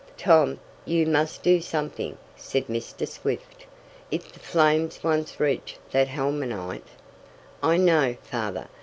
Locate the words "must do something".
1.05-2.17